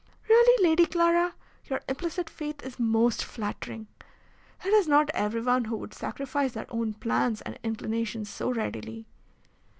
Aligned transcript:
"Really, 0.27 0.67
Lady 0.67 0.87
Clara, 0.87 1.35
your 1.65 1.79
implicit 1.87 2.27
faith 2.27 2.63
is 2.63 2.79
most 2.79 3.23
flattering. 3.23 3.85
It 4.65 4.69
is 4.73 4.87
not 4.87 5.11
everyone 5.13 5.65
who 5.65 5.77
would 5.77 5.93
sacrifice 5.93 6.53
their 6.53 6.65
own 6.69 6.95
plans 6.95 7.39
and 7.41 7.59
inclinations 7.63 8.27
so 8.27 8.49
readily." 8.51 9.05